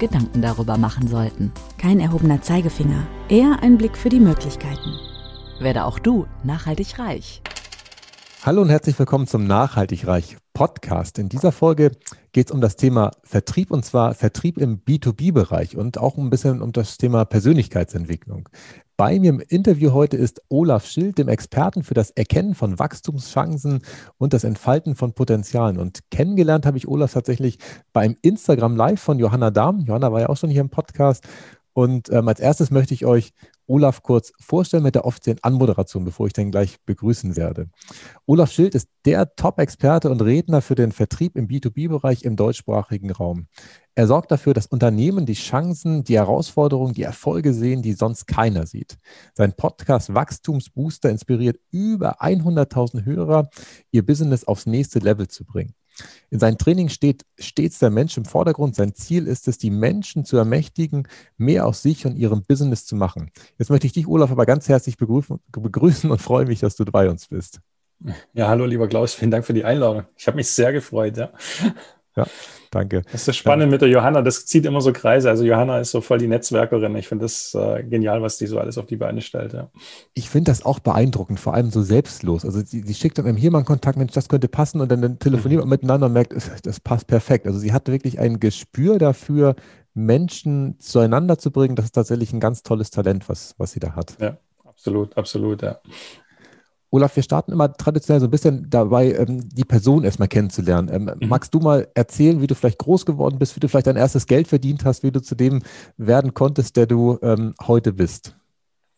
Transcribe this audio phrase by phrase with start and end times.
[0.00, 1.52] Gedanken darüber machen sollten.
[1.78, 4.96] Kein erhobener Zeigefinger, eher ein Blick für die Möglichkeiten.
[5.60, 7.42] Werde auch du nachhaltig reich.
[8.42, 11.18] Hallo und herzlich willkommen zum Nachhaltig Reich Podcast.
[11.18, 11.92] In dieser Folge
[12.32, 16.62] geht es um das Thema Vertrieb und zwar Vertrieb im B2B-Bereich und auch ein bisschen
[16.62, 18.48] um das Thema Persönlichkeitsentwicklung.
[18.96, 23.80] Bei mir im Interview heute ist Olaf Schild, dem Experten für das Erkennen von Wachstumschancen
[24.18, 25.78] und das Entfalten von Potenzialen.
[25.78, 27.58] Und kennengelernt habe ich Olaf tatsächlich
[27.94, 29.80] beim Instagram Live von Johanna Dahm.
[29.86, 31.26] Johanna war ja auch schon hier im Podcast.
[31.72, 33.32] Und ähm, als erstes möchte ich euch
[33.70, 37.70] Olaf kurz vorstellen mit der offiziellen Anmoderation, bevor ich dann gleich begrüßen werde.
[38.26, 43.46] Olaf Schild ist der Top-Experte und Redner für den Vertrieb im B2B-Bereich im deutschsprachigen Raum.
[43.94, 48.66] Er sorgt dafür, dass Unternehmen die Chancen, die Herausforderungen, die Erfolge sehen, die sonst keiner
[48.66, 48.98] sieht.
[49.34, 53.50] Sein Podcast Wachstumsbooster inspiriert über 100.000 Hörer,
[53.92, 55.74] ihr Business aufs nächste Level zu bringen.
[56.30, 58.76] In seinem Training steht stets der Mensch im Vordergrund.
[58.76, 62.96] Sein Ziel ist es, die Menschen zu ermächtigen, mehr aus sich und ihrem Business zu
[62.96, 63.30] machen.
[63.58, 67.08] Jetzt möchte ich dich, Olaf, aber ganz herzlich begrüßen und freue mich, dass du bei
[67.08, 67.60] uns bist.
[68.32, 69.14] Ja, hallo, lieber Klaus.
[69.14, 70.04] Vielen Dank für die Einladung.
[70.16, 71.16] Ich habe mich sehr gefreut.
[71.18, 71.32] Ja.
[72.16, 72.26] Ja,
[72.70, 73.02] danke.
[73.02, 73.70] Das ist so spannend ja.
[73.70, 74.22] mit der Johanna.
[74.22, 75.30] Das zieht immer so Kreise.
[75.30, 76.96] Also Johanna ist so voll die Netzwerkerin.
[76.96, 79.52] Ich finde das äh, genial, was die so alles auf die Beine stellt.
[79.52, 79.70] Ja.
[80.14, 82.44] Ich finde das auch beeindruckend, vor allem so selbstlos.
[82.44, 85.02] Also sie, sie schickt dann hier mal einen Kontakt, Mensch, das könnte passen und dann,
[85.02, 85.70] dann telefoniert man mhm.
[85.70, 87.46] miteinander und merkt, das passt perfekt.
[87.46, 89.54] Also sie hat wirklich ein Gespür dafür,
[89.94, 91.76] Menschen zueinander zu bringen.
[91.76, 94.16] Das ist tatsächlich ein ganz tolles Talent, was, was sie da hat.
[94.20, 95.80] Ja, absolut, absolut, ja.
[96.92, 100.90] Olaf, wir starten immer traditionell so ein bisschen dabei, ähm, die Person erstmal kennenzulernen.
[100.92, 101.28] Ähm, mhm.
[101.28, 104.26] Magst du mal erzählen, wie du vielleicht groß geworden bist, wie du vielleicht dein erstes
[104.26, 105.62] Geld verdient hast, wie du zu dem
[105.96, 108.34] werden konntest, der du ähm, heute bist?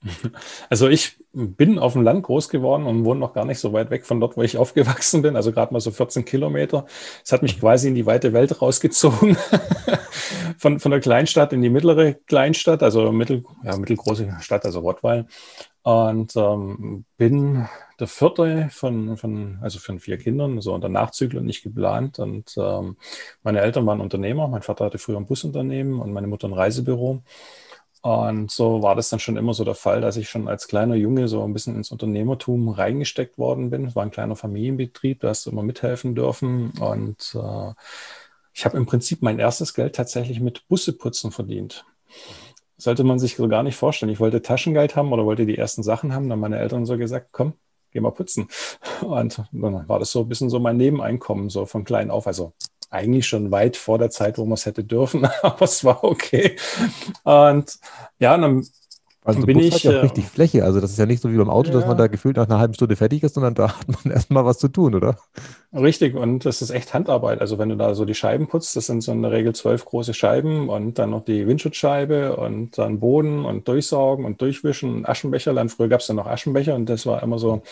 [0.69, 3.91] Also ich bin auf dem Land groß geworden und wohne noch gar nicht so weit
[3.91, 6.87] weg von dort, wo ich aufgewachsen bin, also gerade mal so 14 Kilometer.
[7.25, 9.37] Es hat mich quasi in die weite Welt rausgezogen,
[10.59, 15.27] von, von der Kleinstadt in die mittlere Kleinstadt, also mittel, ja, mittelgroße Stadt, also Rottweil.
[15.83, 17.67] Und ähm, bin
[17.99, 22.21] der vierte von, von, also von vier Kindern, so unter Nachzügler nicht geplant.
[22.21, 22.97] Und ähm,
[23.43, 24.47] meine Eltern waren Unternehmer.
[24.47, 27.23] Mein Vater hatte früher ein Busunternehmen und meine Mutter ein Reisebüro.
[28.03, 30.97] Und so war das dann schon immer so der Fall, dass ich schon als kleiner
[30.97, 33.87] Junge so ein bisschen ins Unternehmertum reingesteckt worden bin.
[33.87, 36.73] Es war ein kleiner Familienbetrieb, da hast du immer mithelfen dürfen.
[36.81, 37.73] Und äh,
[38.55, 41.85] ich habe im Prinzip mein erstes Geld tatsächlich mit Busseputzen verdient
[42.83, 44.13] sollte man sich so gar nicht vorstellen.
[44.13, 46.25] Ich wollte Taschengeld haben oder wollte die ersten Sachen haben.
[46.25, 47.55] Dann haben meine Eltern so gesagt, komm,
[47.93, 48.49] geh mal putzen.
[49.03, 52.27] Und dann war das so ein bisschen so mein Nebeneinkommen, so von klein auf.
[52.27, 52.53] Also
[52.91, 56.57] eigentlich schon weit vor der Zeit, wo man es hätte dürfen, aber es war okay.
[57.25, 57.79] Und
[58.19, 58.67] ja, dann
[59.25, 59.73] also bin ich.
[59.73, 60.65] Hat ja auch äh, richtig Fläche.
[60.65, 61.75] Also das ist ja nicht so wie beim Auto, ja.
[61.75, 64.45] dass man da gefühlt nach einer halben Stunde fertig ist, sondern da hat man erstmal
[64.45, 65.17] was zu tun, oder?
[65.73, 67.41] Richtig, und das ist echt Handarbeit.
[67.41, 69.85] Also wenn du da so die Scheiben putzt, das sind so in der Regel zwölf
[69.85, 75.09] große Scheiben und dann noch die Windschutzscheibe und dann Boden und Durchsaugen und Durchwischen und
[75.09, 75.55] Aschenbecher.
[75.55, 77.63] Dann früher gab es dann noch Aschenbecher und das war immer so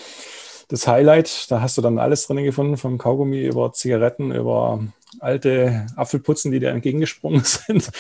[0.69, 1.51] das Highlight.
[1.51, 4.81] Da hast du dann alles drin gefunden, vom Kaugummi über Zigaretten, über
[5.19, 7.91] alte Apfelputzen, die dir entgegengesprungen sind.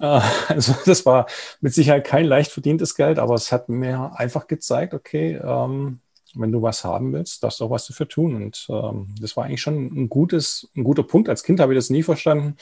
[0.00, 1.26] Äh, also das war
[1.60, 6.00] mit Sicherheit kein leicht verdientes Geld, aber es hat mir einfach gezeigt, okay, ähm,
[6.34, 8.36] wenn du was haben willst, darfst du auch was dafür tun.
[8.36, 11.28] Und ähm, das war eigentlich schon ein, gutes, ein guter Punkt.
[11.28, 12.56] Als Kind habe ich das nie verstanden,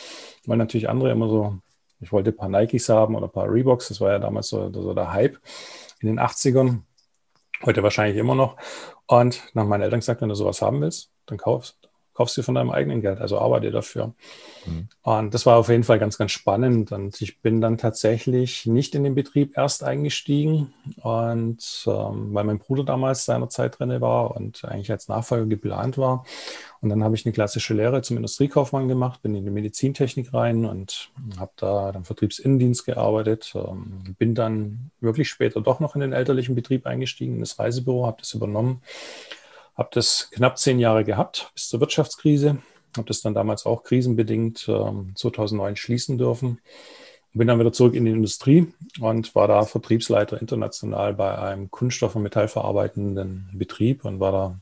[0.47, 1.59] weil natürlich andere immer so,
[2.01, 3.89] ich wollte ein paar Nikes haben oder ein paar Reeboks.
[3.89, 5.39] Das war ja damals so, so der Hype
[6.01, 6.81] in den 80ern.
[7.65, 8.57] Heute wahrscheinlich immer noch.
[9.07, 11.86] Und nach meinen Eltern gesagt, wenn du sowas haben willst, dann kaufst,
[12.17, 14.15] kaufst du von deinem eigenen Geld, also arbeite dafür.
[14.65, 14.89] Mhm.
[15.03, 16.91] Und das war auf jeden Fall ganz, ganz spannend.
[16.91, 20.73] Und ich bin dann tatsächlich nicht in den Betrieb erst eingestiegen.
[21.03, 25.99] Und ähm, weil mein Bruder damals seiner Zeit drin war und eigentlich als Nachfolger geplant
[25.99, 26.25] war.
[26.81, 30.65] Und dann habe ich eine klassische Lehre zum Industriekaufmann gemacht, bin in die Medizintechnik rein
[30.65, 33.53] und habe da dann Vertriebsinnendienst gearbeitet.
[33.55, 38.07] Ähm, bin dann wirklich später doch noch in den elterlichen Betrieb eingestiegen, in das Reisebüro,
[38.07, 38.81] habe das übernommen
[39.77, 42.59] habe das knapp zehn Jahre gehabt bis zur Wirtschaftskrise.
[42.97, 46.61] Habe das dann damals auch krisenbedingt äh, 2009 schließen dürfen.
[47.35, 52.17] Bin dann wieder zurück in die Industrie und war da Vertriebsleiter international bei einem Kunststoff-
[52.17, 54.61] und Metallverarbeitenden Betrieb und war da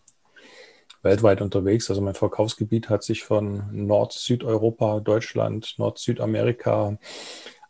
[1.03, 1.89] weltweit unterwegs.
[1.89, 6.99] Also mein Verkaufsgebiet hat sich von Nord-Südeuropa, Deutschland, Nord-Südamerika,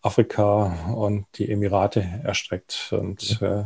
[0.00, 3.64] Afrika und die Emirate erstreckt und äh,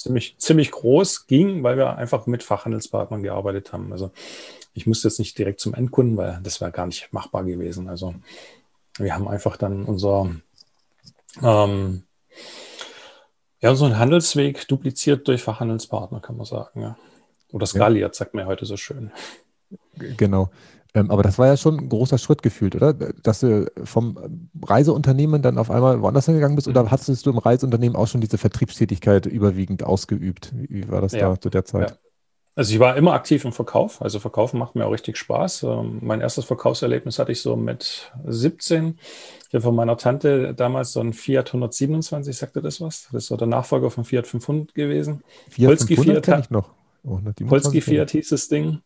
[0.00, 3.92] ziemlich, ziemlich groß ging, weil wir einfach mit Fachhandelspartnern gearbeitet haben.
[3.92, 4.10] Also
[4.72, 7.88] ich musste jetzt nicht direkt zum Endkunden, weil das wäre gar nicht machbar gewesen.
[7.88, 8.14] Also
[8.98, 10.30] wir haben einfach dann unser,
[11.42, 12.04] ähm,
[13.60, 16.80] ja, unseren Handelsweg dupliziert durch Fachhandelspartner, kann man sagen.
[16.80, 16.96] Ja.
[17.52, 18.18] Oder skaliert, ja.
[18.18, 19.10] sagt man heute so schön.
[19.96, 20.50] Genau.
[20.94, 22.92] Ähm, aber das war ja schon ein großer Schritt gefühlt, oder?
[22.92, 27.96] Dass du vom Reiseunternehmen dann auf einmal woanders hingegangen bist oder hattest du im Reiseunternehmen
[27.96, 30.52] auch schon diese Vertriebstätigkeit überwiegend ausgeübt?
[30.54, 31.28] Wie, war das ja.
[31.28, 31.90] da zu der Zeit?
[31.90, 31.96] Ja.
[32.56, 34.02] Also ich war immer aktiv im Verkauf.
[34.02, 35.62] Also Verkaufen macht mir auch richtig Spaß.
[35.62, 38.98] Ähm, mein erstes Verkaufserlebnis hatte ich so mit 17.
[39.48, 43.08] Ich habe von meiner Tante damals so ein Fiat 127, sagte das was?
[43.12, 45.22] Das ist so der Nachfolger von Fiat 500 gewesen.
[45.48, 46.74] Fiat Polski 500 Fiat, ich noch.
[47.02, 48.80] Oh, Polski Fiat hieß das Ding.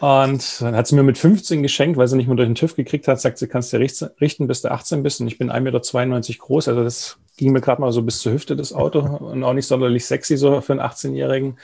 [0.00, 2.76] Und dann hat sie mir mit 15 geschenkt, weil sie nicht mehr durch den TÜV
[2.76, 5.20] gekriegt hat, sagt sie, kannst du richten, bis du 18 bist.
[5.20, 6.68] Und ich bin 1,92 Meter groß.
[6.68, 9.00] Also das ging mir gerade mal so bis zur Hüfte, das Auto.
[9.00, 11.58] Und auch nicht sonderlich sexy so für einen 18-Jährigen.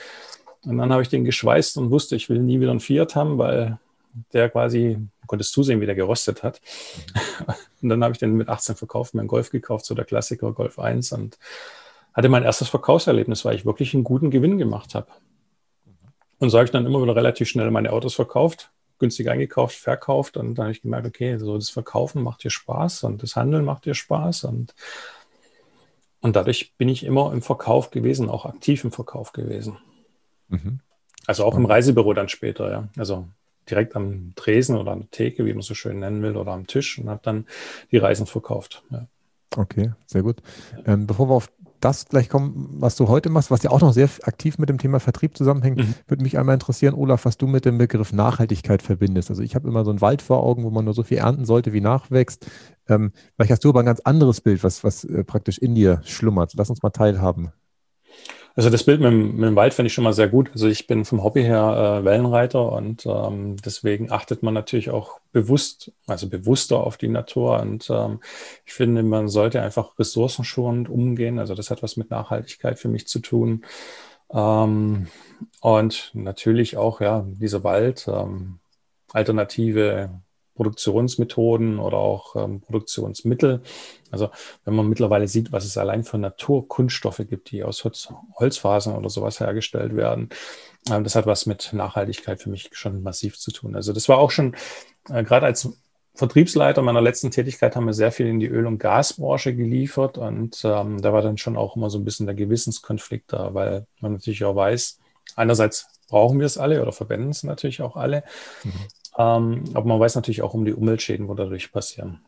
[0.63, 3.37] Und dann habe ich den geschweißt und wusste, ich will nie wieder einen Fiat haben,
[3.37, 3.77] weil
[4.33, 6.61] der quasi, du konntest zusehen, wie der gerostet hat.
[7.81, 10.51] Und dann habe ich den mit 18 verkauft, mir einen Golf gekauft, so der Klassiker
[10.53, 11.37] Golf 1 und
[12.15, 15.07] hatte mein erstes Verkaufserlebnis, weil ich wirklich einen guten Gewinn gemacht habe.
[16.39, 20.37] Und so habe ich dann immer wieder relativ schnell meine Autos verkauft, günstig eingekauft, verkauft
[20.37, 23.65] und dann habe ich gemerkt, okay, so das Verkaufen macht dir Spaß und das Handeln
[23.65, 24.73] macht dir Spaß und,
[26.21, 29.77] und dadurch bin ich immer im Verkauf gewesen, auch aktiv im Verkauf gewesen.
[30.49, 30.79] Mhm.
[31.27, 32.87] Also auch im Reisebüro dann später, ja.
[32.97, 33.27] Also
[33.69, 36.67] direkt am Tresen oder an der Theke, wie man so schön nennen will, oder am
[36.67, 37.47] Tisch und habe dann
[37.91, 38.83] die Reisen verkauft.
[38.91, 39.07] Ja.
[39.57, 40.41] Okay, sehr gut.
[40.85, 41.51] Ähm, bevor wir auf
[41.85, 44.79] das gleich kommen, was du heute machst, was ja auch noch sehr aktiv mit dem
[44.79, 45.93] Thema Vertrieb zusammenhängt, mhm.
[46.07, 49.29] würde mich einmal interessieren, Olaf, was du mit dem Begriff Nachhaltigkeit verbindest.
[49.29, 51.45] Also ich habe immer so einen Wald vor Augen, wo man nur so viel ernten
[51.45, 52.47] sollte, wie nachwächst.
[52.89, 56.01] Ähm, vielleicht hast du aber ein ganz anderes Bild, was, was äh, praktisch in dir
[56.03, 56.53] schlummert.
[56.55, 57.51] Lass uns mal teilhaben.
[58.57, 60.49] Also das Bild mit dem, mit dem Wald finde ich schon mal sehr gut.
[60.53, 65.19] Also ich bin vom Hobby her äh, Wellenreiter und ähm, deswegen achtet man natürlich auch
[65.33, 67.59] bewusst, also bewusster auf die Natur.
[67.59, 68.21] Und ähm,
[68.65, 71.37] ich finde, man sollte einfach ressourcenschonend umgehen.
[71.37, 73.65] Also das hat was mit Nachhaltigkeit für mich zu tun.
[74.33, 75.07] Ähm,
[75.59, 78.59] und natürlich auch, ja, dieser Wald, ähm,
[79.11, 80.09] alternative
[80.55, 83.61] Produktionsmethoden oder auch ähm, Produktionsmittel.
[84.11, 84.29] Also
[84.63, 88.09] wenn man mittlerweile sieht, was es allein für Naturkunststoffe gibt, die aus Holz,
[88.39, 90.29] Holzfasern oder sowas hergestellt werden,
[90.89, 93.75] ähm, das hat was mit Nachhaltigkeit für mich schon massiv zu tun.
[93.75, 94.55] Also das war auch schon,
[95.09, 95.69] äh, gerade als
[96.15, 100.61] Vertriebsleiter meiner letzten Tätigkeit haben wir sehr viel in die Öl- und Gasbranche geliefert und
[100.63, 104.13] ähm, da war dann schon auch immer so ein bisschen der Gewissenskonflikt da, weil man
[104.13, 104.99] natürlich auch weiß,
[105.35, 108.23] einerseits brauchen wir es alle oder verwenden es natürlich auch alle.
[108.63, 108.71] Mhm.
[109.17, 112.19] Ähm, aber man weiß natürlich auch um die Umweltschäden, wo dadurch passieren.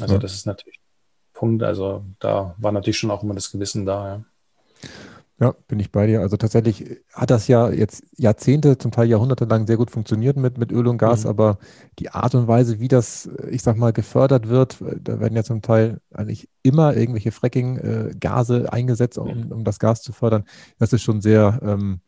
[0.00, 0.20] Also ja.
[0.20, 1.62] das ist natürlich ein Punkt.
[1.62, 4.08] Also da war natürlich schon auch immer das Gewissen da.
[4.08, 4.24] Ja.
[5.40, 6.20] Ja, bin ich bei dir.
[6.20, 10.58] Also tatsächlich hat das ja jetzt Jahrzehnte, zum Teil Jahrhunderte lang sehr gut funktioniert mit,
[10.58, 11.30] mit Öl und Gas, mhm.
[11.30, 11.58] aber
[11.98, 15.60] die Art und Weise, wie das, ich sag mal, gefördert wird, da werden ja zum
[15.60, 19.52] Teil eigentlich immer irgendwelche Fracking-Gase eingesetzt, um, mhm.
[19.52, 20.44] um das Gas zu fördern.
[20.78, 22.00] Das ist schon sehr, ähm,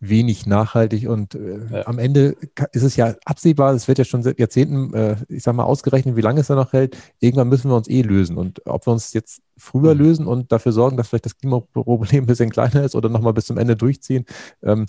[0.00, 1.86] wenig nachhaltig und äh, ja.
[1.86, 2.34] am Ende
[2.72, 6.16] ist es ja absehbar, es wird ja schon seit Jahrzehnten, äh, ich sag mal, ausgerechnet,
[6.16, 6.96] wie lange es da noch hält.
[7.20, 10.00] Irgendwann müssen wir uns eh lösen und ob wir uns jetzt früher mhm.
[10.00, 13.46] lösen und dafür sorgen, dass vielleicht das Klimaproblem ein bisschen kleiner ist oder nochmal bis
[13.46, 14.24] zum Ende durchziehen,
[14.62, 14.86] ähm,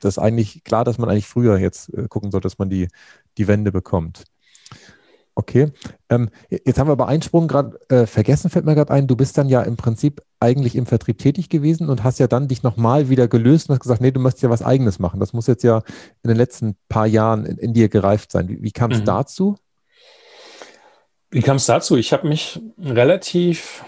[0.00, 2.88] das ist eigentlich klar, dass man eigentlich früher jetzt äh, gucken soll, dass man die,
[3.38, 4.24] die Wende bekommt.
[5.38, 5.70] Okay.
[6.08, 9.06] Ähm, jetzt haben wir aber einen Sprung gerade äh, vergessen, fällt mir gerade ein.
[9.06, 12.48] Du bist dann ja im Prinzip eigentlich im Vertrieb tätig gewesen und hast ja dann
[12.48, 15.20] dich nochmal wieder gelöst und hast gesagt, nee, du musst ja was Eigenes machen.
[15.20, 15.82] Das muss jetzt ja
[16.22, 18.48] in den letzten paar Jahren in, in dir gereift sein.
[18.48, 19.04] Wie, wie kam es mhm.
[19.04, 19.56] dazu?
[21.30, 21.96] Wie kam es dazu?
[21.96, 23.84] Ich habe mich relativ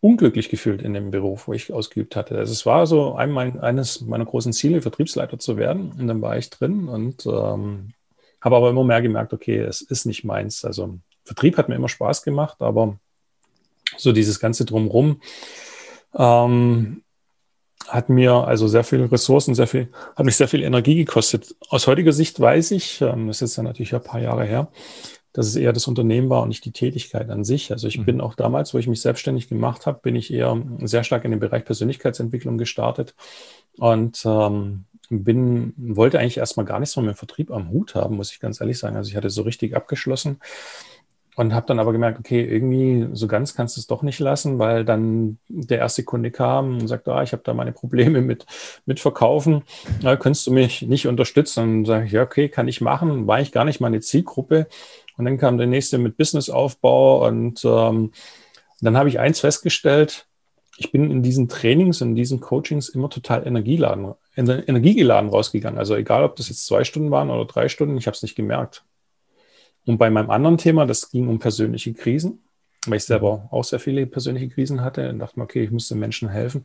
[0.00, 2.36] unglücklich gefühlt in dem Beruf, wo ich ausgeübt hatte.
[2.36, 5.92] Also es war so ein, mein, eines meiner großen Ziele, Vertriebsleiter zu werden.
[5.96, 7.92] Und dann war ich drin und ähm,
[8.42, 10.64] habe aber immer mehr gemerkt, okay, es ist nicht meins.
[10.64, 12.98] Also Vertrieb hat mir immer Spaß gemacht, aber
[13.96, 15.20] so dieses ganze Drumrum
[16.14, 17.02] ähm,
[17.88, 21.54] hat mir also sehr viel Ressourcen, sehr viel, hat mich sehr viel Energie gekostet.
[21.68, 24.70] Aus heutiger Sicht weiß ich, ähm, das ist jetzt ja natürlich ein paar Jahre her,
[25.32, 27.70] dass es eher das Unternehmen war und nicht die Tätigkeit an sich.
[27.70, 28.04] Also ich mhm.
[28.04, 31.30] bin auch damals, wo ich mich selbstständig gemacht habe, bin ich eher sehr stark in
[31.30, 33.14] den Bereich Persönlichkeitsentwicklung gestartet
[33.78, 34.84] und ähm,
[35.20, 38.60] bin, wollte eigentlich erstmal gar nichts von meinem Vertrieb am Hut haben, muss ich ganz
[38.60, 38.96] ehrlich sagen.
[38.96, 40.40] Also ich hatte so richtig abgeschlossen
[41.36, 44.58] und habe dann aber gemerkt, okay, irgendwie so ganz kannst du es doch nicht lassen,
[44.58, 48.46] weil dann der erste Kunde kam und sagte, ah, ich habe da meine Probleme mit,
[48.84, 49.62] mit Verkaufen,
[50.00, 51.78] ja, könntest du mich nicht unterstützen?
[51.78, 54.66] Und sage ich, ja, okay, kann ich machen, war ich gar nicht meine Zielgruppe.
[55.16, 58.12] Und dann kam der nächste mit Businessaufbau und ähm,
[58.80, 60.26] dann habe ich eins festgestellt,
[60.76, 65.78] ich bin in diesen Trainings, in diesen Coachings immer total energieladen, energiegeladen rausgegangen.
[65.78, 68.34] Also egal, ob das jetzt zwei Stunden waren oder drei Stunden, ich habe es nicht
[68.34, 68.84] gemerkt.
[69.84, 72.40] Und bei meinem anderen Thema, das ging um persönliche Krisen,
[72.86, 75.88] weil ich selber auch sehr viele persönliche Krisen hatte und dachte mir, okay, ich muss
[75.88, 76.64] den Menschen helfen.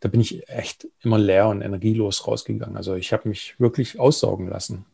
[0.00, 2.76] Da bin ich echt immer leer und energielos rausgegangen.
[2.76, 4.86] Also ich habe mich wirklich aussaugen lassen.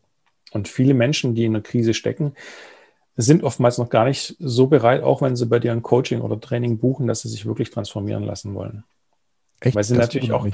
[0.52, 2.34] Und viele Menschen, die in einer Krise stecken,
[3.16, 6.40] sind oftmals noch gar nicht so bereit, auch wenn sie bei dir ein Coaching oder
[6.40, 8.84] Training buchen, dass sie sich wirklich transformieren lassen wollen.
[9.60, 9.76] Echt?
[9.76, 10.46] Weil sie das natürlich auch,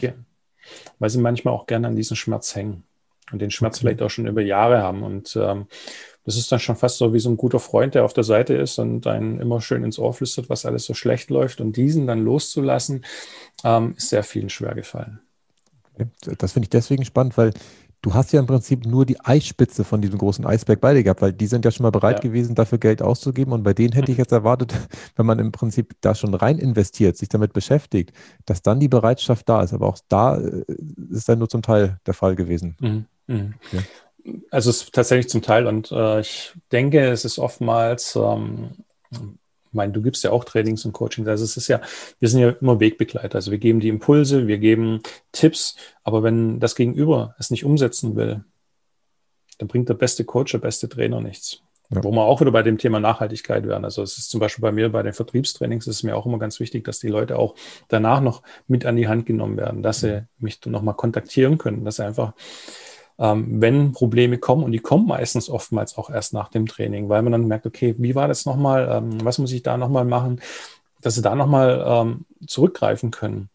[0.99, 2.85] weil sie manchmal auch gerne an diesen Schmerz hängen
[3.33, 3.81] und den Schmerz okay.
[3.83, 5.03] vielleicht auch schon über Jahre haben.
[5.03, 5.67] Und ähm,
[6.25, 8.55] das ist dann schon fast so wie so ein guter Freund, der auf der Seite
[8.55, 11.61] ist und einen immer schön ins Ohr flüstert, was alles so schlecht läuft.
[11.61, 13.05] Und diesen dann loszulassen,
[13.65, 15.21] ähm, ist sehr vielen schwer gefallen.
[16.39, 17.53] Das finde ich deswegen spannend, weil
[18.07, 21.23] du hast ja im Prinzip nur die Eisspitze von diesem großen Eisberg bei dir gehabt,
[21.23, 22.21] weil die sind ja schon mal bereit ja.
[22.21, 23.53] gewesen, dafür Geld auszugeben.
[23.53, 24.73] Und bei denen hätte ich jetzt erwartet,
[25.17, 28.13] wenn man im Prinzip da schon rein investiert, sich damit beschäftigt,
[28.45, 29.73] dass dann die Bereitschaft da ist.
[29.73, 30.65] Aber auch da äh,
[31.11, 32.77] ist dann nur zum Teil der Fall gewesen.
[32.79, 33.07] Mhm.
[33.27, 33.55] Mhm.
[33.67, 33.83] Okay.
[34.53, 38.71] Also es ist tatsächlich zum Teil und äh, ich denke, es ist oftmals ähm,
[39.77, 41.29] meine, du gibst ja auch Trainings und Coachings.
[41.29, 41.81] Also es ist ja,
[42.19, 43.37] wir sind ja immer Wegbegleiter.
[43.37, 48.17] Also wir geben die Impulse, wir geben Tipps, aber wenn das Gegenüber es nicht umsetzen
[48.17, 48.45] will,
[49.59, 51.63] dann bringt der beste Coach, der beste Trainer nichts.
[51.91, 52.03] Ja.
[52.03, 53.85] Wo wir auch wieder bei dem Thema Nachhaltigkeit werden.
[53.85, 56.39] Also es ist zum Beispiel bei mir bei den Vertriebstrainings ist es mir auch immer
[56.39, 57.55] ganz wichtig, dass die Leute auch
[57.89, 61.97] danach noch mit an die Hand genommen werden, dass sie mich nochmal kontaktieren können, dass
[61.97, 62.33] sie einfach
[63.19, 67.23] ähm, wenn Probleme kommen, und die kommen meistens oftmals auch erst nach dem Training, weil
[67.23, 70.41] man dann merkt, okay, wie war das nochmal, ähm, was muss ich da nochmal machen,
[71.01, 73.49] dass sie da nochmal ähm, zurückgreifen können.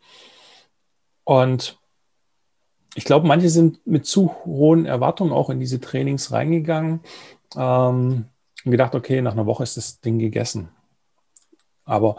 [1.23, 1.79] Und
[2.95, 7.01] ich glaube, manche sind mit zu hohen Erwartungen auch in diese Trainings reingegangen
[7.55, 8.25] ähm,
[8.65, 10.69] und gedacht, okay, nach einer Woche ist das Ding gegessen.
[11.85, 12.17] Aber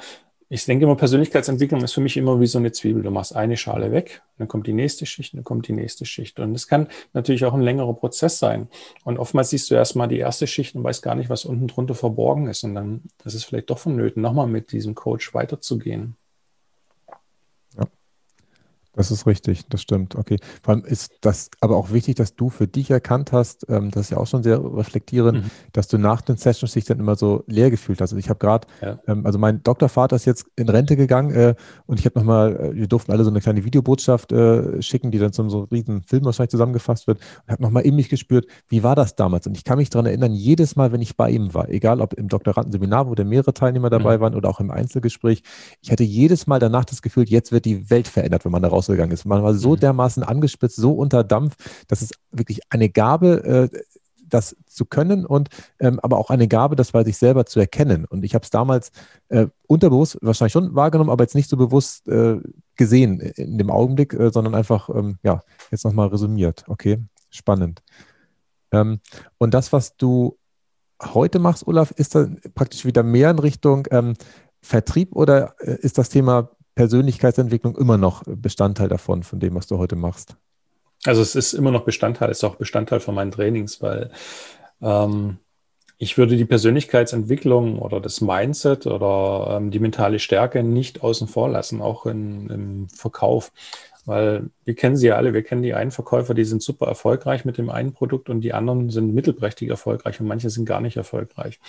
[0.54, 3.02] ich denke immer, Persönlichkeitsentwicklung ist für mich immer wie so eine Zwiebel.
[3.02, 6.38] Du machst eine Schale weg, dann kommt die nächste Schicht, dann kommt die nächste Schicht.
[6.40, 8.68] Und es kann natürlich auch ein längerer Prozess sein.
[9.02, 11.94] Und oftmals siehst du erstmal die erste Schicht und weißt gar nicht, was unten drunter
[11.94, 12.64] verborgen ist.
[12.64, 16.16] Und dann ist es vielleicht doch vonnöten, nochmal mit diesem Coach weiterzugehen.
[18.94, 20.16] Das ist richtig, das stimmt.
[20.16, 20.36] Okay.
[20.62, 24.02] Vor allem ist das aber auch wichtig, dass du für dich erkannt hast, ähm, das
[24.02, 25.50] ist ja auch schon sehr reflektierend, mhm.
[25.72, 28.12] dass du nach den Sessions dich dann immer so leer gefühlt hast.
[28.12, 28.98] Also ich habe gerade, ja.
[29.06, 31.54] ähm, also mein Doktorvater ist jetzt in Rente gegangen äh,
[31.86, 35.18] und ich habe nochmal, äh, wir durften alle so eine kleine Videobotschaft äh, schicken, die
[35.18, 38.82] dann zu so riesen Film wahrscheinlich zusammengefasst wird und habe nochmal in mich gespürt, wie
[38.82, 39.46] war das damals?
[39.46, 42.12] Und ich kann mich daran erinnern, jedes Mal, wenn ich bei ihm war, egal ob
[42.12, 44.20] im Doktorandenseminar, wo da mehrere Teilnehmer dabei mhm.
[44.20, 45.42] waren oder auch im Einzelgespräch,
[45.80, 48.68] ich hatte jedes Mal danach das Gefühl, jetzt wird die Welt verändert, wenn man da
[48.68, 49.24] raus rausgegangen ist.
[49.24, 49.80] Man war so mhm.
[49.80, 51.56] dermaßen angespitzt, so unter Dampf,
[51.88, 53.78] dass es wirklich eine Gabe, äh,
[54.28, 58.06] das zu können und ähm, aber auch eine Gabe, das bei sich selber zu erkennen.
[58.06, 58.90] Und ich habe es damals
[59.28, 62.40] äh, unterbewusst wahrscheinlich schon wahrgenommen, aber jetzt nicht so bewusst äh,
[62.76, 66.64] gesehen in dem Augenblick, äh, sondern einfach, ähm, ja, jetzt nochmal resümiert.
[66.66, 67.82] Okay, spannend.
[68.72, 69.00] Ähm,
[69.36, 70.38] und das, was du
[71.02, 74.14] heute machst, Olaf, ist dann praktisch wieder mehr in Richtung ähm,
[74.62, 79.78] Vertrieb oder äh, ist das Thema Persönlichkeitsentwicklung immer noch Bestandteil davon, von dem, was du
[79.78, 80.36] heute machst?
[81.04, 84.10] Also es ist immer noch Bestandteil, ist auch Bestandteil von meinen Trainings, weil
[84.80, 85.38] ähm,
[85.98, 91.48] ich würde die Persönlichkeitsentwicklung oder das Mindset oder ähm, die mentale Stärke nicht außen vor
[91.48, 93.52] lassen, auch in, im Verkauf.
[94.04, 97.44] Weil wir kennen sie ja alle, wir kennen die einen Verkäufer, die sind super erfolgreich
[97.44, 100.96] mit dem einen Produkt und die anderen sind mittelprächtig erfolgreich und manche sind gar nicht
[100.96, 101.60] erfolgreich.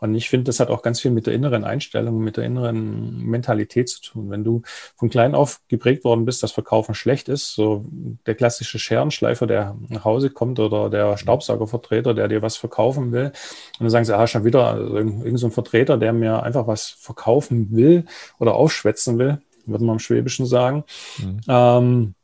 [0.00, 3.22] Und ich finde, das hat auch ganz viel mit der inneren Einstellung, mit der inneren
[3.24, 4.30] Mentalität zu tun.
[4.30, 4.62] Wenn du
[4.96, 7.84] von klein auf geprägt worden bist, dass Verkaufen schlecht ist, so
[8.26, 13.26] der klassische Scherenschleifer, der nach Hause kommt oder der Staubsaugervertreter, der dir was verkaufen will,
[13.26, 13.32] und
[13.80, 17.68] dann sagen sie, ah, schon wieder also irgendein so Vertreter, der mir einfach was verkaufen
[17.70, 18.04] will
[18.38, 20.84] oder aufschwätzen will, würde man im Schwäbischen sagen.
[21.18, 21.40] Mhm.
[21.48, 22.14] Ähm,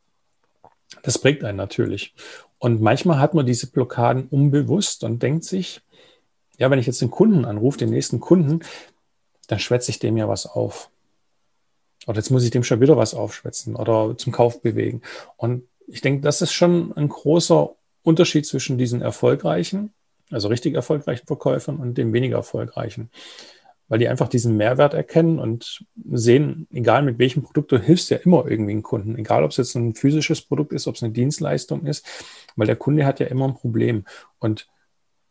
[1.03, 2.13] das prägt einen natürlich.
[2.59, 5.81] Und manchmal hat man diese Blockaden unbewusst und denkt sich,
[6.57, 8.61] ja, wenn ich jetzt den Kunden anrufe, den nächsten Kunden,
[9.47, 10.89] dann schwätze ich dem ja was auf.
[12.05, 15.01] Oder jetzt muss ich dem schon wieder was aufschwätzen oder zum Kauf bewegen.
[15.35, 17.69] Und ich denke, das ist schon ein großer
[18.03, 19.93] Unterschied zwischen diesen erfolgreichen,
[20.31, 23.09] also richtig erfolgreichen Verkäufern und den weniger erfolgreichen.
[23.89, 28.17] Weil die einfach diesen Mehrwert erkennen und sehen, egal mit welchem Produkt, du hilfst ja
[28.17, 29.17] immer irgendwie einen Kunden.
[29.17, 32.05] Egal, ob es jetzt ein physisches Produkt ist, ob es eine Dienstleistung ist,
[32.57, 34.05] weil der Kunde hat ja immer ein Problem.
[34.39, 34.67] Und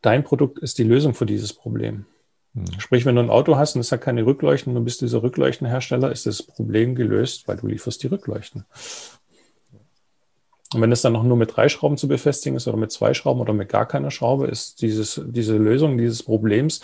[0.02, 2.06] dein Produkt ist die Lösung für dieses Problem.
[2.54, 2.64] Hm.
[2.78, 6.10] Sprich, wenn du ein Auto hast und es hat keine Rückleuchten, du bist dieser Rückleuchtenhersteller,
[6.10, 8.64] ist das Problem gelöst, weil du lieferst die Rückleuchten.
[10.74, 13.14] Und wenn es dann noch nur mit drei Schrauben zu befestigen ist oder mit zwei
[13.14, 16.80] Schrauben oder mit gar keiner Schraube, ist dieses, diese Lösung dieses Problems,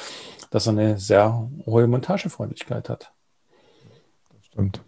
[0.51, 3.13] dass er eine sehr hohe Montagefreundlichkeit hat.
[4.43, 4.83] Stimmt.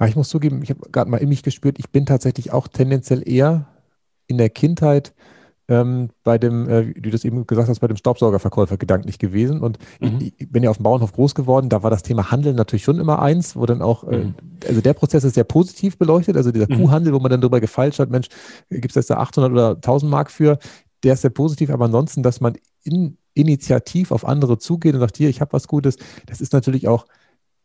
[0.00, 2.66] Ja, ich muss zugeben, ich habe gerade mal in mich gespürt, ich bin tatsächlich auch
[2.66, 3.66] tendenziell eher
[4.26, 5.12] in der Kindheit
[5.68, 9.60] ähm, bei dem, äh, wie du das eben gesagt hast, bei dem Staubsaugerverkäufer gedanklich gewesen.
[9.60, 10.18] Und mhm.
[10.20, 12.84] ich, ich, bin ja auf dem Bauernhof groß geworden, da war das Thema Handeln natürlich
[12.84, 14.34] schon immer eins, wo dann auch, äh, mhm.
[14.66, 16.82] also der Prozess ist sehr positiv beleuchtet, also dieser mhm.
[16.82, 18.28] Kuhhandel, wo man dann darüber gefeilt hat, Mensch,
[18.70, 20.58] gibt es jetzt da 800 oder 1000 Mark für,
[21.02, 25.16] der ist sehr positiv, aber ansonsten, dass man in, initiativ auf andere zugeht und sagt,
[25.16, 27.06] hier, ich habe was Gutes, das ist natürlich auch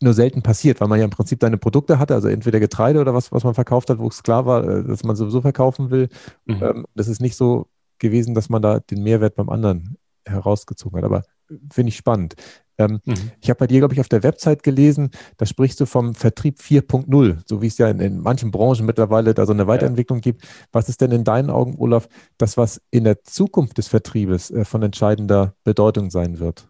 [0.02, 3.14] nur selten passiert, weil man ja im Prinzip seine Produkte hatte, also entweder Getreide oder
[3.14, 6.08] was, was man verkauft hat, wo es klar war, äh, dass man sowieso verkaufen will.
[6.46, 6.64] Mhm.
[6.64, 7.68] Ähm, das ist nicht so
[8.00, 11.06] gewesen, dass man da den Mehrwert beim anderen herausgezogen hat.
[11.06, 11.24] Aber
[11.72, 12.36] finde ich spannend.
[12.78, 13.32] Ähm, mhm.
[13.42, 16.60] Ich habe bei dir, glaube ich, auf der Website gelesen, da sprichst du vom Vertrieb
[16.60, 20.24] 4.0, so wie es ja in, in, manchen Branchen mittlerweile da so eine Weiterentwicklung ja.
[20.24, 20.48] gibt.
[20.72, 24.64] Was ist denn in deinen Augen, Olaf, das, was in der Zukunft des Vertriebes äh,
[24.64, 26.69] von entscheidender Bedeutung sein wird?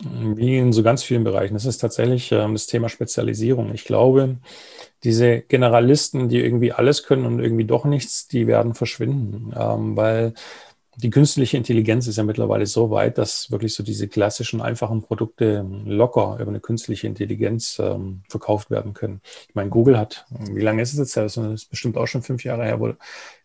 [0.00, 1.54] Wie in so ganz vielen Bereichen.
[1.54, 3.74] Das ist tatsächlich ähm, das Thema Spezialisierung.
[3.74, 4.36] Ich glaube,
[5.02, 10.34] diese Generalisten, die irgendwie alles können und irgendwie doch nichts, die werden verschwinden, ähm, weil
[10.96, 15.64] die künstliche Intelligenz ist ja mittlerweile so weit, dass wirklich so diese klassischen, einfachen Produkte
[15.84, 19.20] locker über eine künstliche Intelligenz ähm, verkauft werden können.
[19.48, 21.16] Ich meine, Google hat, wie lange ist es jetzt?
[21.16, 22.80] Das ist bestimmt auch schon fünf Jahre her.
[22.80, 22.96] Wo, ich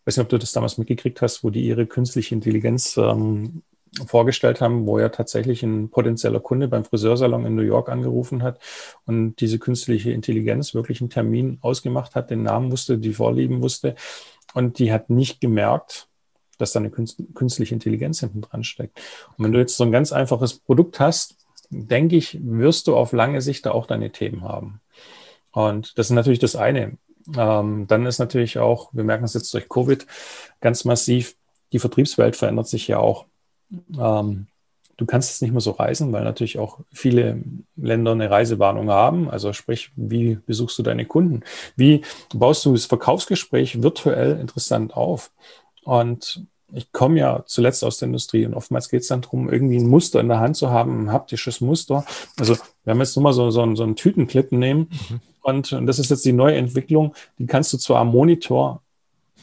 [0.04, 3.62] weiß nicht, ob du das damals mitgekriegt hast, wo die ihre künstliche Intelligenz ähm,
[4.06, 8.58] vorgestellt haben, wo ja tatsächlich ein potenzieller Kunde beim Friseursalon in New York angerufen hat
[9.06, 13.94] und diese künstliche Intelligenz wirklich einen Termin ausgemacht hat, den Namen wusste, die Vorlieben wusste
[14.54, 16.08] und die hat nicht gemerkt,
[16.58, 19.00] dass da eine künstliche Intelligenz hinten dran steckt.
[19.36, 21.36] Und wenn du jetzt so ein ganz einfaches Produkt hast,
[21.70, 24.80] denke ich, wirst du auf lange Sicht da auch deine Themen haben.
[25.50, 26.96] Und das ist natürlich das eine.
[27.36, 30.06] Ähm, dann ist natürlich auch, wir merken es jetzt durch Covid
[30.60, 31.36] ganz massiv,
[31.72, 33.26] die Vertriebswelt verändert sich ja auch.
[33.98, 34.46] Ähm,
[34.96, 37.42] du kannst jetzt nicht mehr so reisen, weil natürlich auch viele
[37.76, 39.30] Länder eine Reisewarnung haben.
[39.30, 41.42] Also sprich, wie besuchst du deine Kunden?
[41.76, 42.02] Wie
[42.34, 45.30] baust du das Verkaufsgespräch virtuell interessant auf?
[45.84, 49.76] Und ich komme ja zuletzt aus der Industrie und oftmals geht es dann darum, irgendwie
[49.76, 52.04] ein Muster in der Hand zu haben, ein haptisches Muster.
[52.38, 55.20] Also wir haben jetzt nur mal so, so, so einen Tütenclip nehmen mhm.
[55.42, 58.82] und, und das ist jetzt die neue Entwicklung, die kannst du zwar am Monitor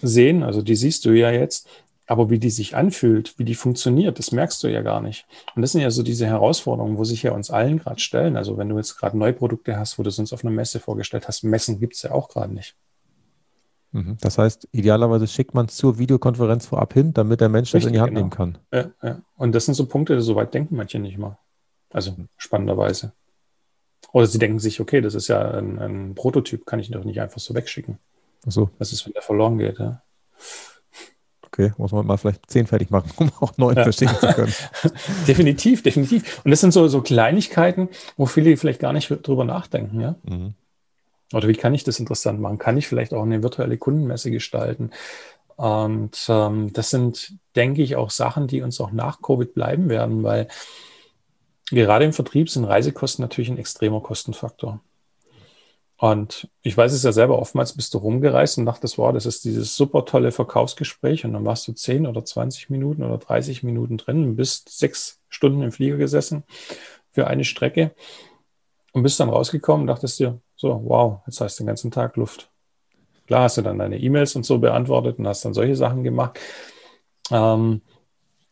[0.01, 1.67] sehen, also die siehst du ja jetzt,
[2.12, 5.26] aber wie die sich anfühlt, wie die funktioniert, das merkst du ja gar nicht.
[5.56, 8.36] Und das sind ja so diese Herausforderungen, wo sich ja uns allen gerade stellen.
[8.36, 10.82] Also wenn du jetzt gerade neue Produkte hast, wo du es uns auf einer Messe
[10.82, 12.76] vorgestellt hast, Messen gibt es ja auch gerade nicht.
[13.93, 14.17] Mhm.
[14.19, 17.88] Das heißt, idealerweise schickt man es zur Videokonferenz vorab hin, damit der Mensch Richtig, das
[17.88, 18.19] in die Hand genau.
[18.19, 18.58] nehmen kann.
[18.74, 19.21] Ja, ja.
[19.38, 21.38] Und das sind so Punkte, so weit denken manche nicht mal.
[21.91, 23.13] Also spannenderweise.
[24.12, 27.21] Oder sie denken sich, okay, das ist ja ein, ein Prototyp, kann ich doch nicht
[27.21, 28.00] einfach so wegschicken.
[28.45, 28.69] Ach so.
[28.80, 29.80] Was ist, wenn der verloren geht?
[29.80, 30.04] Ja?
[31.53, 33.83] Okay, muss man mal vielleicht zehn fertig machen, um auch neun ja.
[33.83, 34.53] verstehen zu können.
[35.27, 36.41] definitiv, definitiv.
[36.45, 40.15] Und das sind so, so Kleinigkeiten, wo viele vielleicht gar nicht drüber nachdenken, ja.
[40.23, 40.53] Mhm.
[41.33, 42.57] Oder wie kann ich das interessant machen?
[42.57, 44.91] Kann ich vielleicht auch eine virtuelle Kundenmesse gestalten?
[45.55, 50.23] Und ähm, das sind, denke ich, auch Sachen, die uns auch nach Covid bleiben werden,
[50.23, 50.47] weil
[51.69, 54.81] gerade im Vertrieb sind Reisekosten natürlich ein extremer Kostenfaktor.
[56.01, 59.45] Und ich weiß es ja selber, oftmals bist du rumgereist und dachtest, wow, das ist
[59.45, 63.97] dieses super tolle Verkaufsgespräch und dann warst du 10 oder 20 Minuten oder 30 Minuten
[63.97, 66.43] drin und bist sechs Stunden im Flieger gesessen
[67.11, 67.93] für eine Strecke
[68.93, 72.17] und bist dann rausgekommen und dachtest dir, so, wow, jetzt hast du den ganzen Tag
[72.17, 72.49] Luft.
[73.27, 76.39] Klar hast du dann deine E-Mails und so beantwortet und hast dann solche Sachen gemacht.
[77.29, 77.83] Ähm,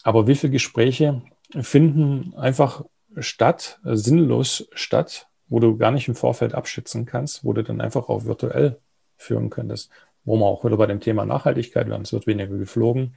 [0.04, 1.24] aber wie viele Gespräche
[1.60, 2.86] finden einfach
[3.18, 7.82] statt, äh, sinnlos statt, wo du gar nicht im Vorfeld abschätzen kannst, wo du dann
[7.82, 8.78] einfach auch virtuell
[9.18, 9.90] führen könntest.
[10.24, 12.04] Wo man auch wieder bei dem Thema Nachhaltigkeit werden.
[12.04, 13.16] Es wird weniger geflogen,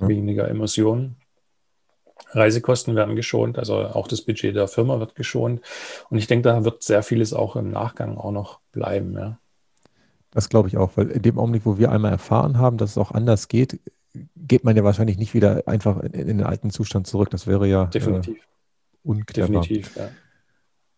[0.00, 0.08] ja.
[0.08, 1.16] weniger Emissionen.
[2.30, 5.60] Reisekosten werden geschont, also auch das Budget der Firma wird geschont.
[6.10, 9.14] Und ich denke, da wird sehr vieles auch im Nachgang auch noch bleiben.
[9.14, 9.38] Ja.
[10.30, 12.98] Das glaube ich auch, weil in dem Augenblick, wo wir einmal erfahren haben, dass es
[12.98, 13.80] auch anders geht,
[14.36, 17.30] geht man ja wahrscheinlich nicht wieder einfach in, in den alten Zustand zurück.
[17.30, 18.40] Das wäre ja definitiv äh,
[19.02, 19.48] unclever.
[19.48, 20.10] Definitiv, ja.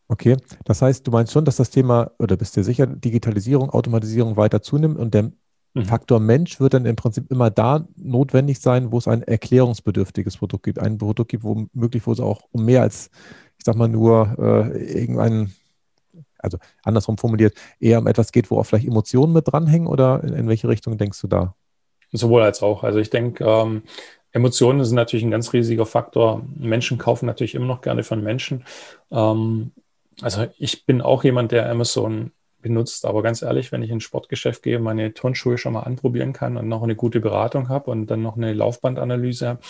[0.08, 4.36] Okay, das heißt, du meinst schon, dass das Thema, oder bist dir sicher, Digitalisierung, Automatisierung
[4.36, 5.32] weiter zunimmt und der
[5.74, 5.84] mhm.
[5.84, 10.64] Faktor Mensch wird dann im Prinzip immer da notwendig sein, wo es ein erklärungsbedürftiges Produkt
[10.64, 10.78] gibt.
[10.78, 13.10] Ein Produkt gibt, wo möglich, wo es auch um mehr als,
[13.58, 15.52] ich sag mal, nur äh, irgendeinen,
[16.38, 20.34] also andersrum formuliert, eher um etwas geht, wo auch vielleicht Emotionen mit dranhängen oder in,
[20.34, 21.56] in welche Richtung denkst du da?
[22.12, 22.84] Sowohl als auch.
[22.84, 23.82] Also ich denke, ähm,
[24.30, 26.44] Emotionen sind natürlich ein ganz riesiger Faktor.
[26.56, 28.64] Menschen kaufen natürlich immer noch gerne von Menschen.
[29.10, 29.72] Ähm,
[30.20, 34.62] also ich bin auch jemand, der Amazon benutzt, aber ganz ehrlich, wenn ich ins Sportgeschäft
[34.62, 38.22] gehe, meine Turnschuhe schon mal anprobieren kann und noch eine gute Beratung habe und dann
[38.22, 39.60] noch eine Laufbandanalyse habe,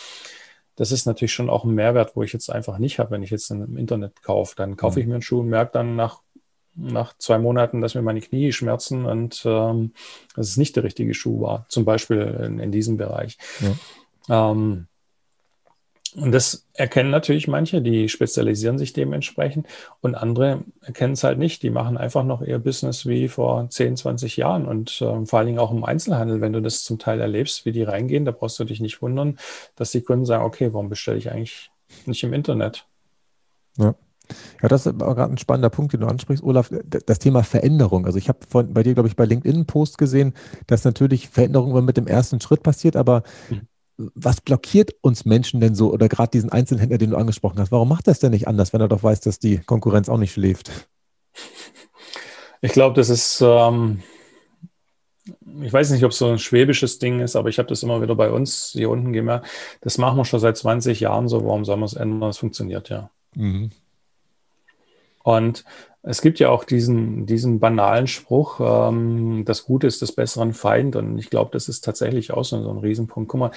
[0.76, 3.30] das ist natürlich schon auch ein Mehrwert, wo ich jetzt einfach nicht habe, wenn ich
[3.30, 4.54] jetzt im Internet kaufe.
[4.56, 5.10] Dann kaufe ich mhm.
[5.10, 6.20] mir einen Schuh und merke dann nach
[6.76, 9.92] nach zwei Monaten, dass mir meine Knie schmerzen und ähm,
[10.34, 13.38] dass es nicht der richtige Schuh war, zum Beispiel in, in diesem Bereich.
[14.28, 14.50] Ja.
[14.50, 14.86] Ähm,
[16.16, 19.66] und das erkennen natürlich manche, die spezialisieren sich dementsprechend
[20.00, 21.62] und andere erkennen es halt nicht.
[21.62, 25.46] Die machen einfach noch ihr Business wie vor 10, 20 Jahren und äh, vor allen
[25.46, 28.58] Dingen auch im Einzelhandel, wenn du das zum Teil erlebst, wie die reingehen, da brauchst
[28.58, 29.38] du dich nicht wundern,
[29.74, 31.70] dass die Kunden sagen, okay, warum bestelle ich eigentlich
[32.06, 32.86] nicht im Internet?
[33.76, 33.94] Ja.
[34.60, 36.68] Ja, das ist gerade ein spannender Punkt, den du ansprichst, Olaf.
[37.06, 38.06] Das Thema Veränderung.
[38.06, 40.34] Also ich habe bei dir, glaube ich, bei LinkedIn einen Post gesehen,
[40.66, 45.60] dass natürlich Veränderung immer mit dem ersten Schritt passiert, aber mhm was blockiert uns Menschen
[45.60, 47.72] denn so oder gerade diesen Einzelhändler, den du angesprochen hast?
[47.72, 50.18] Warum macht er es denn nicht anders, wenn er doch weiß, dass die Konkurrenz auch
[50.18, 50.70] nicht schläft?
[52.62, 54.02] Ich glaube, das ist, ähm,
[55.62, 58.00] ich weiß nicht, ob es so ein schwäbisches Ding ist, aber ich habe das immer
[58.02, 59.46] wieder bei uns hier unten gemerkt.
[59.80, 61.44] Das machen wir schon seit 20 Jahren so.
[61.44, 62.30] Warum soll man es ändern?
[62.30, 63.10] Es funktioniert ja.
[63.34, 63.70] Mhm.
[65.26, 65.64] Und
[66.02, 70.94] es gibt ja auch diesen, diesen banalen Spruch, ähm, das Gute ist des besseren Feind.
[70.94, 73.28] Und ich glaube, das ist tatsächlich auch so, ein Riesenpunkt.
[73.28, 73.50] Guck mal,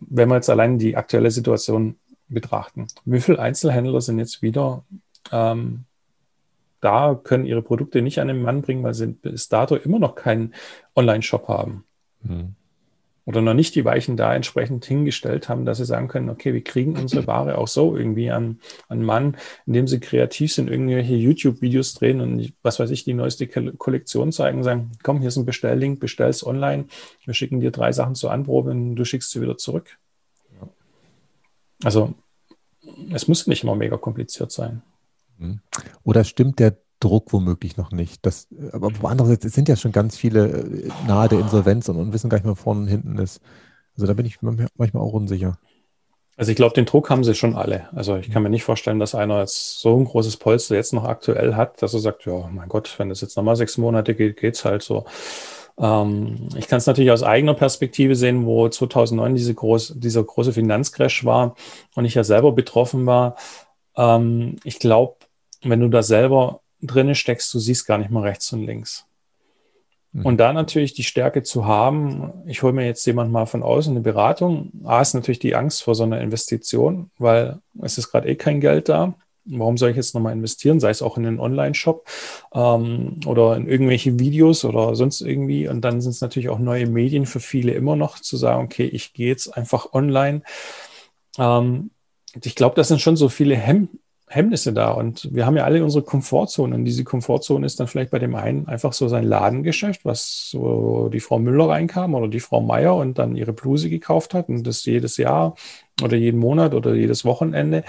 [0.00, 1.96] wenn wir jetzt allein die aktuelle Situation
[2.28, 4.84] betrachten, wie viele Einzelhändler sind jetzt wieder
[5.30, 5.84] ähm,
[6.80, 10.14] da, können ihre Produkte nicht an den Mann bringen, weil sie bis dato immer noch
[10.14, 10.54] keinen
[10.96, 11.84] Online-Shop haben.
[12.22, 12.56] Mhm
[13.24, 16.64] oder noch nicht die Weichen da entsprechend hingestellt haben, dass sie sagen können, okay, wir
[16.64, 21.94] kriegen unsere Ware auch so irgendwie an, an Mann, indem sie kreativ sind, irgendwelche YouTube-Videos
[21.94, 26.00] drehen und was weiß ich, die neueste Kollektion zeigen, sagen, komm, hier ist ein Bestelllink,
[26.00, 26.86] bestell's online,
[27.24, 29.98] wir schicken dir drei Sachen zur Anprobe und du schickst sie wieder zurück.
[30.60, 30.68] Ja.
[31.84, 32.14] Also
[33.12, 34.82] es muss nicht immer mega kompliziert sein.
[35.38, 35.60] Mhm.
[36.04, 38.24] Oder stimmt der Druck womöglich noch nicht.
[38.24, 42.30] Das, aber andererseits sind ja schon ganz viele äh, nahe der Insolvenz und, und wissen
[42.30, 43.40] gar nicht mehr, vorne und hinten ist.
[43.94, 45.58] Also da bin ich manchmal auch unsicher.
[46.36, 47.88] Also ich glaube, den Druck haben sie schon alle.
[47.94, 51.04] Also ich kann mir nicht vorstellen, dass einer jetzt so ein großes Polster jetzt noch
[51.04, 54.38] aktuell hat, dass er sagt, ja, mein Gott, wenn das jetzt nochmal sechs Monate geht,
[54.38, 55.04] geht's halt so.
[55.78, 60.54] Ähm, ich kann es natürlich aus eigener Perspektive sehen, wo 2009 diese groß, dieser große
[60.54, 61.54] Finanzcrash war
[61.94, 63.36] und ich ja selber betroffen war.
[63.96, 65.16] Ähm, ich glaube,
[65.62, 69.06] wenn du da selber drinne steckst, du siehst gar nicht mal rechts und links.
[70.12, 70.26] Mhm.
[70.26, 73.92] Und da natürlich die Stärke zu haben, ich hole mir jetzt jemand mal von außen
[73.92, 74.70] eine Beratung.
[74.84, 78.60] A ist natürlich die Angst vor so einer Investition, weil es ist gerade eh kein
[78.60, 79.14] Geld da.
[79.44, 82.06] Warum soll ich jetzt nochmal investieren, sei es auch in einen Online-Shop
[82.54, 85.66] ähm, oder in irgendwelche Videos oder sonst irgendwie.
[85.66, 88.84] Und dann sind es natürlich auch neue Medien für viele immer noch zu sagen, okay,
[88.84, 90.42] ich gehe jetzt einfach online.
[91.38, 91.90] Ähm,
[92.40, 93.88] ich glaube, das sind schon so viele Hemm
[94.34, 94.90] Hemmnisse da.
[94.90, 96.74] Und wir haben ja alle unsere Komfortzone.
[96.74, 101.08] Und diese Komfortzone ist dann vielleicht bei dem einen einfach so sein Ladengeschäft, was so
[101.12, 104.66] die Frau Müller reinkam oder die Frau Meier und dann ihre Bluse gekauft hat und
[104.66, 105.54] das jedes Jahr
[106.02, 107.84] oder jeden Monat oder jedes Wochenende.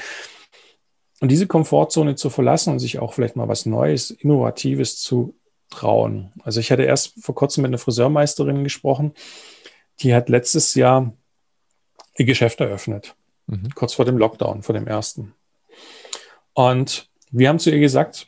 [1.21, 5.35] Und diese Komfortzone zu verlassen und sich auch vielleicht mal was Neues, Innovatives zu
[5.69, 6.33] trauen.
[6.43, 9.13] Also ich hatte erst vor kurzem mit einer Friseurmeisterin gesprochen,
[9.99, 11.13] die hat letztes Jahr
[12.17, 13.15] ihr Geschäft eröffnet,
[13.47, 13.69] mhm.
[13.75, 15.33] kurz vor dem Lockdown, vor dem ersten.
[16.53, 18.27] Und wir haben zu ihr gesagt,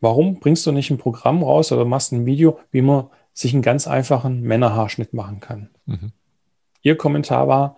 [0.00, 3.62] warum bringst du nicht ein Programm raus oder machst ein Video, wie man sich einen
[3.62, 5.70] ganz einfachen Männerhaarschnitt machen kann?
[5.86, 6.12] Mhm.
[6.82, 7.76] Ihr Kommentar war,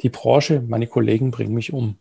[0.00, 1.96] die Branche, meine Kollegen bringen mich um.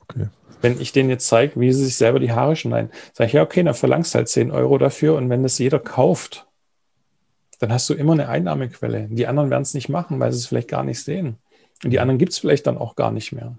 [0.00, 0.28] Okay.
[0.60, 3.42] Wenn ich denen jetzt zeige, wie sie sich selber die Haare schneiden, sage ich, ja,
[3.42, 6.46] okay, dann verlangst halt 10 Euro dafür und wenn das jeder kauft,
[7.60, 9.08] dann hast du immer eine Einnahmequelle.
[9.10, 11.38] Die anderen werden es nicht machen, weil sie es vielleicht gar nicht sehen.
[11.84, 12.02] Und die mhm.
[12.02, 13.56] anderen gibt es vielleicht dann auch gar nicht mehr.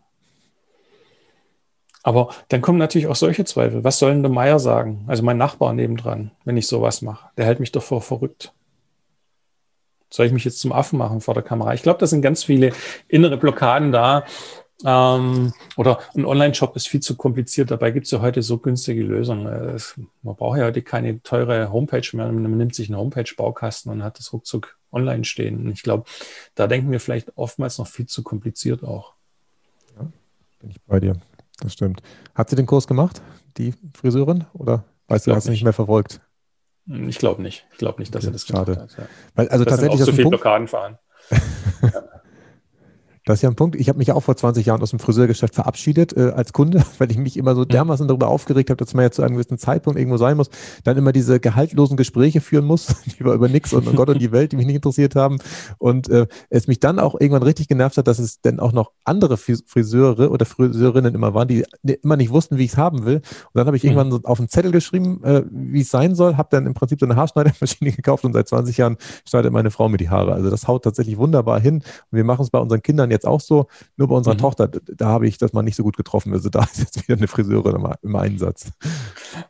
[2.03, 3.83] Aber dann kommen natürlich auch solche Zweifel.
[3.83, 5.03] Was soll denn der Meier sagen?
[5.07, 7.29] Also mein Nachbar nebendran, wenn ich sowas mache.
[7.37, 8.53] Der hält mich doch vor verrückt.
[10.09, 11.73] Soll ich mich jetzt zum Affen machen vor der Kamera?
[11.73, 12.71] Ich glaube, da sind ganz viele
[13.07, 14.25] innere Blockaden da.
[14.85, 17.69] Ähm, oder ein Online-Shop ist viel zu kompliziert.
[17.69, 19.45] Dabei gibt es ja heute so günstige Lösungen.
[19.45, 22.31] Es, man braucht ja heute keine teure Homepage mehr.
[22.31, 25.65] Man nimmt sich einen Homepage-Baukasten und hat das ruckzuck online stehen.
[25.65, 26.05] Und ich glaube,
[26.55, 29.13] da denken wir vielleicht oftmals noch viel zu kompliziert auch.
[29.97, 30.07] Ja,
[30.59, 31.19] bin ich bei dir.
[31.61, 32.01] Das stimmt.
[32.35, 33.21] Hat sie den Kurs gemacht,
[33.57, 34.45] die Friseurin?
[34.53, 36.21] Oder weißt du, hast du nicht mehr verfolgt?
[36.85, 37.67] Ich glaube nicht.
[37.71, 38.73] Ich glaube nicht, dass okay, er das schade.
[38.73, 39.03] gemacht hat.
[39.03, 39.09] Ja.
[39.35, 40.97] Weil, also das tatsächlich auch so viele Blockaden fahren.
[43.25, 43.75] Das ist ja ein Punkt.
[43.75, 46.83] Ich habe mich ja auch vor 20 Jahren aus dem Friseurgeschäft verabschiedet äh, als Kunde,
[46.97, 47.69] weil ich mich immer so mhm.
[47.69, 50.49] dermaßen darüber aufgeregt habe, dass man ja zu einem gewissen Zeitpunkt irgendwo sein muss,
[50.83, 54.31] dann immer diese gehaltlosen Gespräche führen muss, über, über nix und, und Gott und die
[54.31, 55.37] Welt, die mich nicht interessiert haben.
[55.77, 58.91] Und äh, es mich dann auch irgendwann richtig genervt hat, dass es denn auch noch
[59.03, 63.17] andere Friseure oder Friseurinnen immer waren, die immer nicht wussten, wie ich es haben will.
[63.17, 63.89] Und dann habe ich mhm.
[63.89, 66.99] irgendwann so auf einen Zettel geschrieben, äh, wie es sein soll, habe dann im Prinzip
[66.99, 70.33] so eine Haarschneidemaschine gekauft und seit 20 Jahren schneidet meine Frau mir die Haare.
[70.33, 71.75] Also das haut tatsächlich wunderbar hin.
[71.75, 74.39] Und wir machen es bei unseren Kindern jetzt jetzt auch so, nur bei unserer mhm.
[74.39, 76.33] Tochter, da habe ich das mal nicht so gut getroffen.
[76.33, 78.71] Also da ist jetzt wieder eine Friseurin im, Einsatz.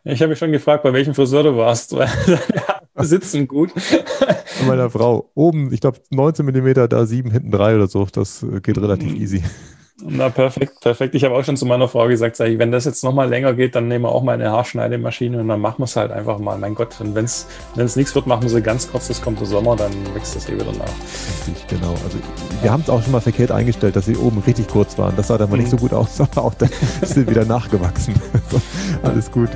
[0.04, 2.10] Ich habe mich schon gefragt, bei welchem Friseur du warst, weil
[2.98, 3.72] sitzen gut.
[3.74, 5.32] Bei meiner Frau.
[5.36, 8.06] Oben, ich glaube 19 mm, da 7, hinten 3 oder so.
[8.12, 9.22] Das äh, geht relativ mhm.
[9.22, 9.44] easy.
[10.06, 11.16] Na, perfekt, perfekt.
[11.16, 13.54] Ich habe auch schon zu meiner Frau gesagt, sag ich, wenn das jetzt nochmal länger
[13.54, 16.40] geht, dann nehmen wir auch mal eine Haarschneidemaschine und dann machen wir es halt einfach
[16.40, 16.58] mal.
[16.58, 17.48] Mein Gott, und wenn es
[17.96, 20.54] nichts wird, machen wir sie ganz kurz, es kommt der Sommer, dann wächst das eh
[20.54, 20.86] wieder nach.
[21.48, 21.92] Richtig, genau.
[21.92, 22.18] Also
[22.62, 25.16] wir haben es auch schon mal verkehrt eingestellt, dass sie oben richtig kurz waren.
[25.16, 25.64] Das sah dann mal mhm.
[25.64, 26.70] nicht so gut aus, aber auch dann
[27.04, 28.14] sie wieder nachgewachsen.
[29.04, 29.50] alles gut.